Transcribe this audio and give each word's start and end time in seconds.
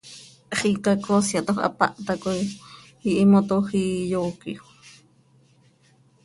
Xiica 0.59 0.93
coosyatoj 1.03 1.55
hapáh 1.65 1.93
tacoi, 2.05 2.41
ihiimotoj 3.09 3.63
íi, 3.81 3.93
yoocyo. 4.11 4.61